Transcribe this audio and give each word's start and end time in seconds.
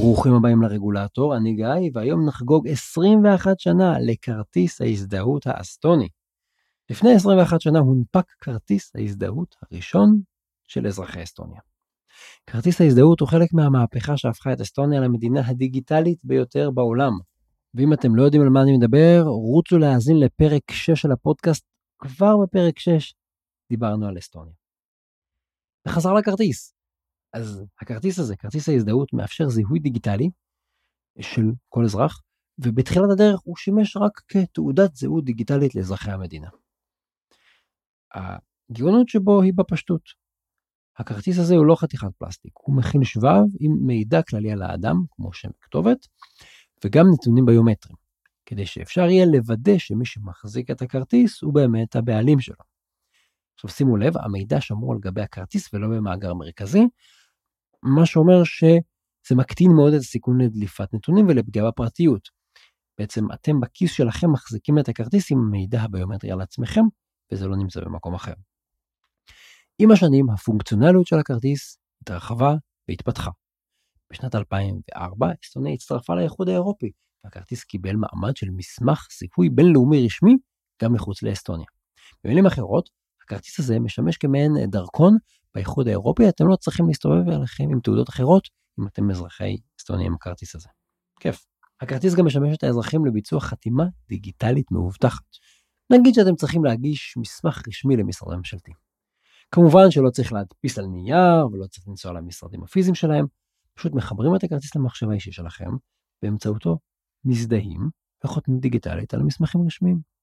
ברוכים 0.00 0.34
הבאים 0.34 0.62
לרגולטור, 0.62 1.36
אני 1.36 1.54
גיא, 1.54 1.90
והיום 1.94 2.26
נחגוג 2.28 2.68
21 2.68 3.60
שנה 3.60 3.98
לכרטיס 4.00 4.80
ההזדהות 4.80 5.46
האסטוני. 5.46 6.08
לפני 6.90 7.14
21 7.14 7.60
שנה 7.60 7.78
הונפק 7.78 8.30
כרטיס 8.40 8.96
ההזדהות 8.96 9.56
הראשון 9.62 10.20
של 10.68 10.86
אזרחי 10.86 11.22
אסטוניה. 11.22 11.60
כרטיס 12.46 12.80
ההזדהות 12.80 13.20
הוא 13.20 13.28
חלק 13.28 13.48
מהמהפכה 13.52 14.16
שהפכה 14.16 14.52
את 14.52 14.60
אסטוניה 14.60 15.00
למדינה 15.00 15.48
הדיגיטלית 15.48 16.24
ביותר 16.24 16.70
בעולם. 16.70 17.12
ואם 17.74 17.92
אתם 17.92 18.14
לא 18.14 18.22
יודעים 18.22 18.42
על 18.42 18.48
מה 18.48 18.62
אני 18.62 18.76
מדבר, 18.76 19.22
רוצו 19.26 19.78
להאזין 19.78 20.20
לפרק 20.20 20.70
6 20.70 20.90
של 20.90 21.12
הפודקאסט, 21.12 21.64
כבר 21.98 22.36
בפרק 22.42 22.78
6 22.78 23.14
דיברנו 23.70 24.06
על 24.06 24.18
אסטוניה. 24.18 24.54
וחזר 25.88 26.12
לכרטיס. 26.12 26.77
אז 27.32 27.64
הכרטיס 27.80 28.18
הזה, 28.18 28.36
כרטיס 28.36 28.68
ההזדהות, 28.68 29.12
מאפשר 29.12 29.48
זיהוי 29.48 29.78
דיגיטלי 29.78 30.30
של 31.20 31.42
כל 31.68 31.84
אזרח, 31.84 32.22
ובתחילת 32.58 33.10
הדרך 33.12 33.40
הוא 33.44 33.56
שימש 33.56 33.96
רק 33.96 34.20
כתעודת 34.28 34.96
זהות 34.96 35.24
דיגיטלית 35.24 35.74
לאזרחי 35.74 36.10
המדינה. 36.10 36.48
הגאונות 38.14 39.08
שבו 39.08 39.42
היא 39.42 39.52
בפשטות. 39.56 40.02
הכרטיס 40.98 41.38
הזה 41.38 41.54
הוא 41.54 41.66
לא 41.66 41.74
חתיכת 41.74 42.08
פלסטיק, 42.18 42.52
הוא 42.56 42.76
מכיל 42.76 43.04
שבב 43.04 43.44
עם 43.60 43.72
מידע 43.86 44.22
כללי 44.22 44.52
על 44.52 44.62
האדם, 44.62 44.94
כמו 45.10 45.32
שם 45.32 45.48
וכתובת, 45.58 45.98
וגם 46.84 47.04
נתונים 47.14 47.46
ביומטריים, 47.46 47.96
כדי 48.46 48.66
שאפשר 48.66 49.00
יהיה 49.00 49.26
לוודא 49.26 49.78
שמי 49.78 50.06
שמחזיק 50.06 50.70
את 50.70 50.82
הכרטיס 50.82 51.42
הוא 51.42 51.54
באמת 51.54 51.96
הבעלים 51.96 52.40
שלו. 52.40 52.67
עכשיו 53.58 53.70
שימו 53.70 53.96
לב, 53.96 54.12
המידע 54.16 54.60
שמור 54.60 54.92
על 54.92 54.98
גבי 54.98 55.20
הכרטיס 55.20 55.74
ולא 55.74 55.88
במאגר 55.88 56.34
מרכזי, 56.34 56.82
מה 57.82 58.06
שאומר 58.06 58.44
שזה 58.44 59.36
מקטין 59.36 59.70
מאוד 59.72 59.92
את 59.92 60.00
הסיכון 60.00 60.40
לדליפת 60.40 60.94
נתונים 60.94 61.26
ולפגיעה 61.28 61.68
בפרטיות. 61.68 62.28
בעצם 62.98 63.32
אתם 63.32 63.60
בכיס 63.60 63.92
שלכם 63.92 64.32
מחזיקים 64.32 64.78
את 64.78 64.88
הכרטיס 64.88 65.32
עם 65.32 65.38
מידע 65.50 65.82
הביומטרי 65.82 66.30
על 66.30 66.40
עצמכם, 66.40 66.80
וזה 67.32 67.46
לא 67.46 67.56
נמצא 67.56 67.80
במקום 67.80 68.14
אחר. 68.14 68.32
עם 69.78 69.90
השנים 69.90 70.30
הפונקציונליות 70.30 71.06
של 71.06 71.18
הכרטיס 71.18 71.78
התרחבה 72.02 72.54
והתפתחה. 72.88 73.30
בשנת 74.12 74.34
2004 74.34 75.26
אסטוניה 75.44 75.74
הצטרפה 75.74 76.14
לאיחוד 76.14 76.48
האירופי, 76.48 76.90
והכרטיס 77.24 77.64
קיבל 77.64 77.96
מעמד 77.96 78.36
של 78.36 78.50
מסמך 78.50 79.06
זיהוי 79.18 79.50
בינלאומי 79.50 80.06
רשמי 80.06 80.36
גם 80.82 80.92
מחוץ 80.92 81.22
לאסטוניה. 81.22 81.66
במילים 82.24 82.46
אחרות, 82.46 82.97
הכרטיס 83.28 83.60
הזה 83.60 83.78
משמש 83.78 84.16
כמעין 84.16 84.52
דרכון 84.70 85.16
באיחוד 85.54 85.88
האירופי, 85.88 86.28
אתם 86.28 86.48
לא 86.48 86.56
צריכים 86.56 86.88
להסתובב 86.88 87.28
עליכם 87.28 87.64
עם 87.72 87.80
תעודות 87.80 88.08
אחרות 88.08 88.48
אם 88.80 88.86
אתם 88.86 89.10
אזרחי 89.10 89.56
אסטוניה 89.80 90.06
עם 90.06 90.14
הכרטיס 90.14 90.54
הזה. 90.54 90.68
כיף. 91.20 91.46
הכרטיס 91.80 92.14
גם 92.14 92.26
משמש 92.26 92.56
את 92.56 92.64
האזרחים 92.64 93.06
לביצוע 93.06 93.40
חתימה 93.40 93.84
דיגיטלית 94.08 94.70
מאובטחת. 94.70 95.24
נגיד 95.92 96.14
שאתם 96.14 96.36
צריכים 96.36 96.64
להגיש 96.64 97.14
מסמך 97.16 97.62
רשמי 97.68 97.96
למשרד 97.96 98.32
הממשלתי. 98.32 98.72
כמובן 99.50 99.90
שלא 99.90 100.10
צריך 100.10 100.32
להדפיס 100.32 100.78
על 100.78 100.86
נייר 100.86 101.46
ולא 101.52 101.66
צריך 101.66 101.88
לנסוע 101.88 102.12
למשרדים 102.12 102.62
הפיזיים 102.62 102.94
שלהם, 102.94 103.26
פשוט 103.74 103.92
מחברים 103.92 104.36
את 104.36 104.44
הכרטיס 104.44 104.76
למחשב 104.76 105.10
האישי 105.10 105.32
שלכם, 105.32 105.70
באמצעותו 106.22 106.78
מזדהים 107.24 107.90
וחותמים 108.24 108.60
דיגיטלית 108.60 109.14
על 109.14 109.22
מסמכים 109.22 109.66
רשמיים. 109.66 110.17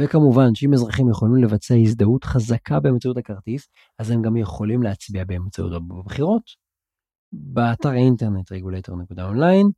וכמובן 0.00 0.54
שאם 0.54 0.74
אזרחים 0.74 1.10
יכולים 1.10 1.44
לבצע 1.44 1.74
הזדהות 1.74 2.24
חזקה 2.24 2.80
באמצעות 2.80 3.16
הכרטיס, 3.16 3.68
אז 3.98 4.10
הם 4.10 4.22
גם 4.22 4.36
יכולים 4.36 4.82
להצביע 4.82 5.24
באמצעותו 5.24 5.80
בבחירות. 5.80 6.42
באתר 7.32 7.88
האינטרנט 7.88 8.52
regulator.online 8.52 9.70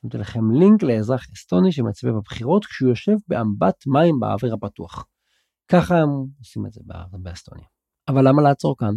שמתי 0.00 0.18
לכם 0.18 0.50
לינק 0.50 0.82
לאזרח 0.82 1.26
אסטוני 1.34 1.72
שמצביע 1.72 2.12
בבחירות 2.12 2.64
כשהוא 2.64 2.88
יושב 2.88 3.16
באמבט 3.28 3.86
מים 3.86 4.20
באוויר 4.20 4.54
הפתוח. 4.54 5.06
ככה 5.68 5.94
הם 5.94 6.08
עושים 6.38 6.66
את 6.66 6.72
זה 6.72 6.80
באסטוניה. 7.12 7.66
אבל 8.08 8.28
למה 8.28 8.42
לעצור 8.42 8.76
כאן? 8.78 8.94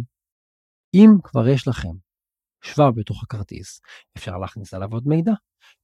אם 0.94 1.10
כבר 1.22 1.48
יש 1.48 1.68
לכם 1.68 1.92
שבב 2.62 3.00
בתוך 3.00 3.22
הכרטיס, 3.22 3.80
אפשר 4.16 4.38
להכניס 4.38 4.74
עליו 4.74 4.88
עוד 4.92 5.06
מידע. 5.06 5.32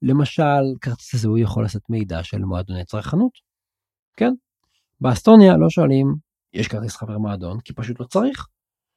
למשל, 0.03 0.63
כרטיס 0.81 1.15
הזה 1.15 1.29
הוא 1.29 1.39
יכול 1.39 1.65
לשאת 1.65 1.91
מידע 1.91 2.23
של 2.23 2.39
מועדוני 2.39 2.85
צרכנות. 2.85 3.33
כן, 4.17 4.33
באסטוניה 5.01 5.57
לא 5.57 5.71
שואלים, 5.71 6.15
יש 6.53 6.69
כרטיס 6.69 6.97
חבר 6.97 7.19
מועדון? 7.19 7.61
כי 7.61 7.75
פשוט 7.75 8.01
לא 8.01 8.05
צריך. 8.05 8.47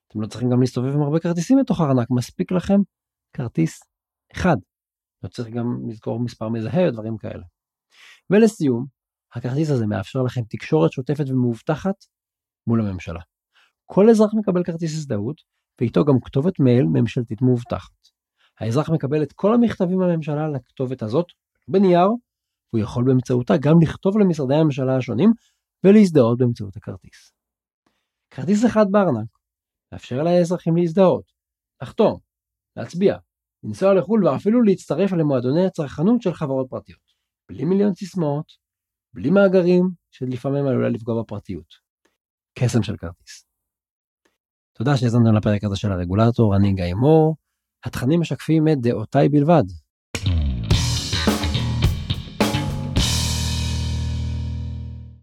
אתם 0.07 0.21
לא 0.21 0.27
צריכים 0.27 0.49
גם 0.49 0.61
להסתובב 0.61 0.93
עם 0.93 1.01
הרבה 1.01 1.19
כרטיסים 1.19 1.57
לתוך 1.57 1.81
הארנק, 1.81 2.07
מספיק 2.11 2.51
לכם 2.51 2.79
כרטיס 3.33 3.79
אחד. 4.33 4.57
לא 5.23 5.29
צריך 5.29 5.47
גם 5.47 5.65
לזכור 5.89 6.19
מספר 6.19 6.49
מזהה 6.49 6.85
או 6.85 6.91
דברים 6.91 7.17
כאלה. 7.17 7.43
ולסיום, 8.29 8.85
הכרטיס 9.35 9.69
הזה 9.69 9.87
מאפשר 9.87 10.19
לכם 10.23 10.41
תקשורת 10.49 10.91
שוטפת 10.91 11.25
ומאובטחת 11.29 11.95
מול 12.67 12.81
הממשלה. 12.81 13.19
כל 13.85 14.09
אזרח 14.09 14.33
מקבל 14.33 14.63
כרטיס 14.63 14.93
הזדהות, 14.93 15.41
ואיתו 15.81 16.05
גם 16.05 16.19
כתובת 16.23 16.59
מייל 16.59 16.85
ממשלתית 16.93 17.41
מאובטחת. 17.41 17.93
האזרח 18.59 18.89
מקבל 18.89 19.23
את 19.23 19.33
כל 19.33 19.53
המכתבים 19.53 19.99
מהממשלה 19.99 20.47
לכתובת 20.47 21.01
הזאת, 21.01 21.25
בנייר, 21.67 22.07
הוא 22.69 22.81
יכול 22.81 23.03
באמצעותה 23.05 23.57
גם 23.57 23.81
לכתוב 23.81 24.17
למשרדי 24.17 24.55
הממשלה 24.55 24.97
השונים 24.97 25.31
ולהזדהות 25.83 26.37
באמצעות 26.37 26.77
הכרטיס. 26.77 27.33
כרטיס 28.29 28.65
אחד 28.65 28.85
בארנק 28.91 29.29
מאפשר 29.91 30.23
לאזרחים 30.23 30.77
להזדהות, 30.77 31.31
לחתום, 31.81 32.19
להצביע, 32.75 33.17
לנסוע 33.63 33.93
לחו"ל 33.93 34.27
ואפילו 34.27 34.61
להצטרף 34.61 35.11
למועדוני 35.11 35.65
הצרכנות 35.65 36.21
של 36.21 36.33
חברות 36.33 36.67
פרטיות. 36.69 37.09
בלי 37.49 37.65
מיליון 37.65 37.93
סיסמאות, 37.93 38.51
בלי 39.13 39.29
מאגרים 39.29 39.89
שלפעמים 40.11 40.67
עלולה 40.67 40.89
לפגוע 40.89 41.21
בפרטיות. 41.21 41.73
קסם 42.59 42.83
של 42.83 42.97
כרטיס. 42.97 43.45
תודה 44.73 44.97
שהאזנתם 44.97 45.35
לפרק 45.37 45.63
הזה 45.63 45.75
של 45.75 45.91
הרגולטור, 45.91 46.55
אני 46.55 46.73
גיא 46.73 46.93
מור. 46.93 47.35
התכנים 47.85 48.21
משקפים 48.21 48.67
את 48.67 48.77
דעותיי 48.81 49.29
בלבד, 49.29 49.63